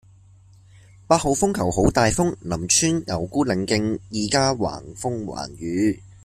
[1.05, 6.01] 八號風球好大風，林村牛牯嶺徑依家橫風橫雨